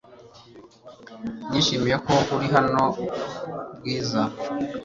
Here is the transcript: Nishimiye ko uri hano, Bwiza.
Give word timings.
Nishimiye 1.49 1.97
ko 2.07 2.13
uri 2.35 2.47
hano, 2.55 2.83
Bwiza. 3.77 4.21